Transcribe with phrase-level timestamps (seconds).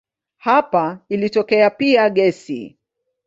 [0.37, 2.77] Hapa ilitokea pia gesi.